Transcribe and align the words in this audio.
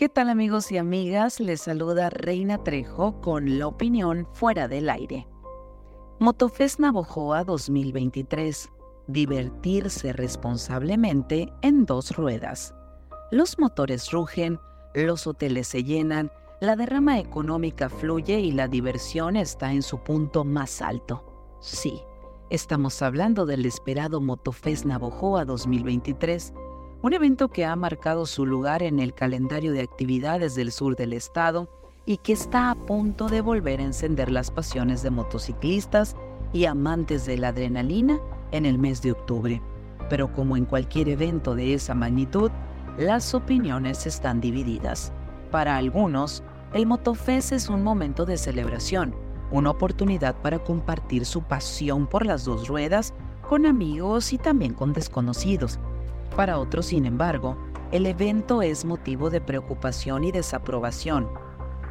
¿Qué 0.00 0.08
tal 0.08 0.30
amigos 0.30 0.72
y 0.72 0.78
amigas? 0.78 1.40
Les 1.40 1.60
saluda 1.60 2.08
Reina 2.08 2.64
Trejo 2.64 3.20
con 3.20 3.58
la 3.58 3.66
opinión 3.66 4.26
fuera 4.32 4.66
del 4.66 4.88
aire. 4.88 5.28
Motofest 6.18 6.80
Navojoa 6.80 7.44
2023. 7.44 8.70
Divertirse 9.08 10.14
responsablemente 10.14 11.52
en 11.60 11.84
dos 11.84 12.16
ruedas. 12.16 12.74
Los 13.30 13.58
motores 13.58 14.10
rugen, 14.10 14.58
los 14.94 15.26
hoteles 15.26 15.68
se 15.68 15.84
llenan, 15.84 16.32
la 16.62 16.76
derrama 16.76 17.18
económica 17.18 17.90
fluye 17.90 18.40
y 18.40 18.52
la 18.52 18.68
diversión 18.68 19.36
está 19.36 19.70
en 19.70 19.82
su 19.82 19.98
punto 19.98 20.46
más 20.46 20.80
alto. 20.80 21.58
Sí, 21.60 22.00
estamos 22.48 23.02
hablando 23.02 23.44
del 23.44 23.66
esperado 23.66 24.22
Motofest 24.22 24.86
Navojoa 24.86 25.44
2023 25.44 26.54
un 27.02 27.14
evento 27.14 27.48
que 27.48 27.64
ha 27.64 27.74
marcado 27.76 28.26
su 28.26 28.44
lugar 28.44 28.82
en 28.82 28.98
el 28.98 29.14
calendario 29.14 29.72
de 29.72 29.80
actividades 29.80 30.54
del 30.54 30.70
sur 30.70 30.96
del 30.96 31.14
estado 31.14 31.68
y 32.04 32.18
que 32.18 32.34
está 32.34 32.70
a 32.70 32.74
punto 32.74 33.28
de 33.28 33.40
volver 33.40 33.80
a 33.80 33.84
encender 33.84 34.30
las 34.30 34.50
pasiones 34.50 35.02
de 35.02 35.10
motociclistas 35.10 36.14
y 36.52 36.66
amantes 36.66 37.24
de 37.24 37.38
la 37.38 37.48
adrenalina 37.48 38.20
en 38.52 38.66
el 38.66 38.78
mes 38.78 39.00
de 39.00 39.12
octubre. 39.12 39.62
Pero 40.10 40.30
como 40.32 40.58
en 40.58 40.66
cualquier 40.66 41.08
evento 41.08 41.54
de 41.54 41.72
esa 41.72 41.94
magnitud, 41.94 42.50
las 42.98 43.34
opiniones 43.34 44.06
están 44.06 44.42
divididas. 44.42 45.12
Para 45.50 45.76
algunos, 45.76 46.42
el 46.74 46.86
Motofest 46.86 47.52
es 47.52 47.68
un 47.70 47.82
momento 47.82 48.26
de 48.26 48.36
celebración, 48.36 49.14
una 49.50 49.70
oportunidad 49.70 50.36
para 50.42 50.58
compartir 50.58 51.24
su 51.24 51.42
pasión 51.42 52.06
por 52.06 52.26
las 52.26 52.44
dos 52.44 52.68
ruedas 52.68 53.14
con 53.48 53.64
amigos 53.64 54.32
y 54.34 54.38
también 54.38 54.74
con 54.74 54.92
desconocidos 54.92 55.80
para 56.30 56.58
otros, 56.58 56.86
sin 56.86 57.06
embargo, 57.06 57.56
el 57.92 58.06
evento 58.06 58.62
es 58.62 58.84
motivo 58.84 59.30
de 59.30 59.40
preocupación 59.40 60.24
y 60.24 60.32
desaprobación. 60.32 61.28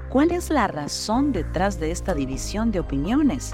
¿Cuál 0.09 0.31
es 0.31 0.49
la 0.49 0.67
razón 0.67 1.31
detrás 1.31 1.79
de 1.79 1.91
esta 1.91 2.13
división 2.13 2.71
de 2.71 2.79
opiniones? 2.79 3.53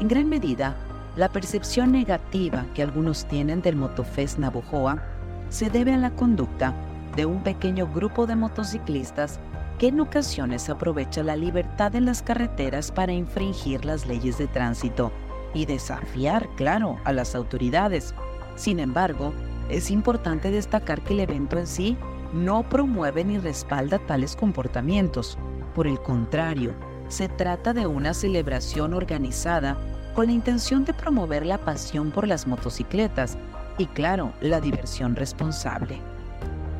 En 0.00 0.08
gran 0.08 0.28
medida, 0.28 0.74
la 1.16 1.30
percepción 1.30 1.92
negativa 1.92 2.66
que 2.74 2.82
algunos 2.82 3.26
tienen 3.28 3.60
del 3.62 3.76
Motofest 3.76 4.38
Navojoa 4.38 5.02
se 5.50 5.68
debe 5.68 5.92
a 5.92 5.98
la 5.98 6.10
conducta 6.10 6.74
de 7.14 7.26
un 7.26 7.42
pequeño 7.42 7.86
grupo 7.86 8.26
de 8.26 8.36
motociclistas 8.36 9.38
que 9.78 9.88
en 9.88 10.00
ocasiones 10.00 10.70
aprovecha 10.70 11.22
la 11.22 11.36
libertad 11.36 11.94
en 11.94 12.06
las 12.06 12.22
carreteras 12.22 12.90
para 12.90 13.12
infringir 13.12 13.84
las 13.84 14.06
leyes 14.06 14.38
de 14.38 14.46
tránsito 14.46 15.12
y 15.54 15.66
desafiar, 15.66 16.48
claro, 16.56 16.96
a 17.04 17.12
las 17.12 17.34
autoridades. 17.34 18.14
Sin 18.56 18.80
embargo, 18.80 19.34
es 19.72 19.90
importante 19.90 20.50
destacar 20.50 21.00
que 21.00 21.14
el 21.14 21.20
evento 21.20 21.58
en 21.58 21.66
sí 21.66 21.96
no 22.34 22.62
promueve 22.62 23.24
ni 23.24 23.38
respalda 23.38 23.98
tales 23.98 24.36
comportamientos. 24.36 25.38
Por 25.74 25.86
el 25.86 25.98
contrario, 26.00 26.74
se 27.08 27.28
trata 27.28 27.72
de 27.72 27.86
una 27.86 28.12
celebración 28.12 28.92
organizada 28.92 29.78
con 30.14 30.26
la 30.26 30.32
intención 30.32 30.84
de 30.84 30.92
promover 30.92 31.46
la 31.46 31.56
pasión 31.58 32.10
por 32.10 32.28
las 32.28 32.46
motocicletas 32.46 33.38
y, 33.78 33.86
claro, 33.86 34.32
la 34.42 34.60
diversión 34.60 35.16
responsable. 35.16 36.00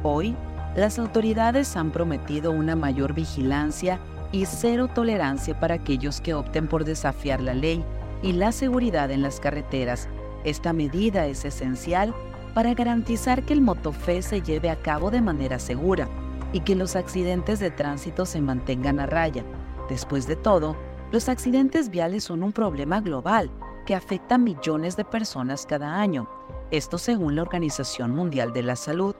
Hoy, 0.02 0.36
las 0.76 0.98
autoridades 0.98 1.76
han 1.76 1.92
prometido 1.92 2.50
una 2.50 2.76
mayor 2.76 3.14
vigilancia 3.14 4.00
y 4.32 4.44
cero 4.44 4.88
tolerancia 4.94 5.58
para 5.58 5.74
aquellos 5.74 6.20
que 6.20 6.34
opten 6.34 6.68
por 6.68 6.84
desafiar 6.84 7.40
la 7.40 7.54
ley 7.54 7.84
y 8.22 8.32
la 8.32 8.52
seguridad 8.52 9.10
en 9.10 9.22
las 9.22 9.40
carreteras. 9.40 10.08
Esta 10.44 10.72
medida 10.72 11.26
es 11.26 11.44
esencial 11.44 12.14
para 12.54 12.74
garantizar 12.74 13.44
que 13.44 13.52
el 13.52 13.60
Motofé 13.60 14.22
se 14.22 14.42
lleve 14.42 14.70
a 14.70 14.80
cabo 14.80 15.10
de 15.10 15.22
manera 15.22 15.58
segura 15.58 16.08
y 16.52 16.60
que 16.60 16.74
los 16.74 16.96
accidentes 16.96 17.60
de 17.60 17.70
tránsito 17.70 18.26
se 18.26 18.40
mantengan 18.40 19.00
a 19.00 19.06
raya. 19.06 19.44
Después 19.88 20.26
de 20.26 20.36
todo, 20.36 20.76
los 21.10 21.28
accidentes 21.28 21.88
viales 21.88 22.24
son 22.24 22.42
un 22.42 22.52
problema 22.52 23.00
global 23.00 23.50
que 23.86 23.94
afecta 23.94 24.36
a 24.36 24.38
millones 24.38 24.96
de 24.96 25.04
personas 25.04 25.66
cada 25.66 26.00
año, 26.00 26.28
esto 26.70 26.98
según 26.98 27.36
la 27.36 27.42
Organización 27.42 28.14
Mundial 28.14 28.52
de 28.52 28.62
la 28.62 28.76
Salud. 28.76 29.14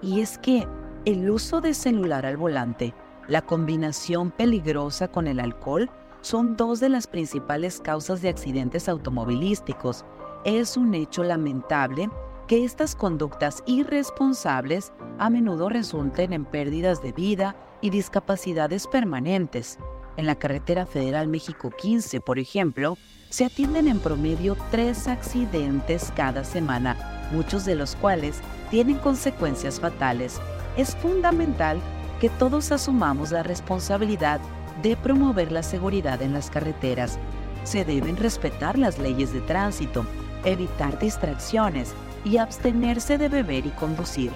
Y 0.00 0.20
es 0.20 0.38
que 0.38 0.66
el 1.04 1.28
uso 1.30 1.60
de 1.60 1.74
celular 1.74 2.26
al 2.26 2.36
volante, 2.36 2.94
la 3.28 3.42
combinación 3.42 4.30
peligrosa 4.30 5.08
con 5.08 5.26
el 5.26 5.40
alcohol, 5.40 5.90
son 6.20 6.56
dos 6.56 6.80
de 6.80 6.88
las 6.88 7.06
principales 7.06 7.80
causas 7.80 8.22
de 8.22 8.28
accidentes 8.28 8.88
automovilísticos. 8.88 10.04
Es 10.44 10.76
un 10.76 10.94
hecho 10.94 11.22
lamentable 11.22 12.10
que 12.48 12.64
estas 12.64 12.96
conductas 12.96 13.62
irresponsables 13.66 14.92
a 15.18 15.28
menudo 15.28 15.68
resulten 15.68 16.32
en 16.32 16.46
pérdidas 16.46 17.02
de 17.02 17.12
vida 17.12 17.54
y 17.82 17.90
discapacidades 17.90 18.86
permanentes. 18.86 19.78
En 20.16 20.24
la 20.24 20.34
carretera 20.34 20.86
federal 20.86 21.28
México 21.28 21.70
15, 21.70 22.22
por 22.22 22.38
ejemplo, 22.38 22.96
se 23.28 23.44
atienden 23.44 23.86
en 23.86 24.00
promedio 24.00 24.56
tres 24.70 25.08
accidentes 25.08 26.10
cada 26.16 26.42
semana, 26.42 27.28
muchos 27.32 27.66
de 27.66 27.74
los 27.74 27.94
cuales 27.96 28.40
tienen 28.70 28.96
consecuencias 28.96 29.78
fatales. 29.78 30.40
Es 30.78 30.96
fundamental 30.96 31.78
que 32.18 32.30
todos 32.30 32.72
asumamos 32.72 33.30
la 33.30 33.42
responsabilidad 33.42 34.40
de 34.82 34.96
promover 34.96 35.52
la 35.52 35.62
seguridad 35.62 36.22
en 36.22 36.32
las 36.32 36.50
carreteras. 36.50 37.18
Se 37.64 37.84
deben 37.84 38.16
respetar 38.16 38.78
las 38.78 38.98
leyes 38.98 39.34
de 39.34 39.42
tránsito, 39.42 40.06
evitar 40.44 40.98
distracciones, 40.98 41.92
y 42.24 42.38
abstenerse 42.38 43.18
de 43.18 43.28
beber 43.28 43.66
y 43.66 43.70
conducir. 43.70 44.32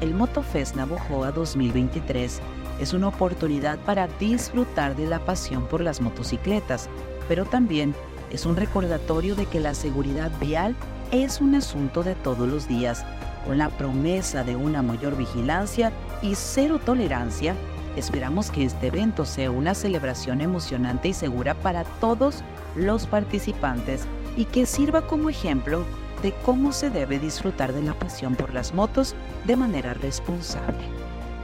El 0.00 0.14
Motofest 0.14 0.76
Navojoa 0.76 1.30
2023 1.32 2.40
es 2.80 2.92
una 2.94 3.08
oportunidad 3.08 3.78
para 3.80 4.08
disfrutar 4.18 4.96
de 4.96 5.06
la 5.06 5.24
pasión 5.24 5.66
por 5.66 5.82
las 5.82 6.00
motocicletas, 6.00 6.88
pero 7.28 7.44
también 7.44 7.94
es 8.30 8.46
un 8.46 8.56
recordatorio 8.56 9.34
de 9.34 9.46
que 9.46 9.60
la 9.60 9.74
seguridad 9.74 10.30
vial 10.40 10.74
es 11.10 11.40
un 11.40 11.54
asunto 11.54 12.02
de 12.02 12.14
todos 12.14 12.48
los 12.48 12.68
días. 12.68 13.04
Con 13.44 13.58
la 13.58 13.68
promesa 13.68 14.44
de 14.44 14.56
una 14.56 14.82
mayor 14.82 15.16
vigilancia 15.16 15.92
y 16.22 16.34
cero 16.34 16.80
tolerancia, 16.84 17.54
esperamos 17.96 18.50
que 18.50 18.64
este 18.64 18.86
evento 18.86 19.24
sea 19.24 19.50
una 19.50 19.74
celebración 19.74 20.40
emocionante 20.40 21.08
y 21.08 21.12
segura 21.12 21.54
para 21.54 21.84
todos 21.84 22.42
los 22.76 23.06
participantes 23.06 24.06
y 24.36 24.44
que 24.44 24.64
sirva 24.64 25.06
como 25.06 25.28
ejemplo 25.28 25.84
de 26.22 26.32
cómo 26.44 26.72
se 26.72 26.90
debe 26.90 27.18
disfrutar 27.18 27.72
de 27.72 27.82
la 27.82 27.94
pasión 27.94 28.34
por 28.34 28.52
las 28.52 28.74
motos 28.74 29.14
de 29.46 29.56
manera 29.56 29.94
responsable. 29.94 30.84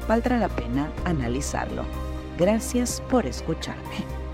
Valdrá 0.08 0.38
la 0.38 0.48
pena 0.48 0.90
analizarlo. 1.04 1.84
Gracias 2.38 3.02
por 3.08 3.26
escucharme. 3.26 4.25